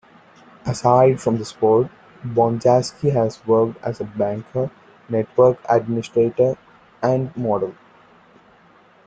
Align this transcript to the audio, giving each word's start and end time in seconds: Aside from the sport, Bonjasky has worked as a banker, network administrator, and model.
Aside 0.65 1.21
from 1.21 1.37
the 1.37 1.45
sport, 1.45 1.87
Bonjasky 2.25 3.11
has 3.11 3.45
worked 3.45 3.77
as 3.83 4.01
a 4.01 4.03
banker, 4.03 4.71
network 5.09 5.59
administrator, 5.69 6.57
and 7.03 7.37
model. 7.37 7.75